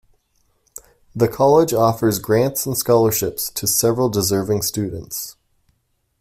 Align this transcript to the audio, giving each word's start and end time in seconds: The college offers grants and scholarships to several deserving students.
The 1.15 1.27
college 1.27 1.73
offers 1.73 2.17
grants 2.17 2.65
and 2.65 2.75
scholarships 2.75 3.51
to 3.51 3.67
several 3.67 4.09
deserving 4.09 4.63
students. 4.63 5.37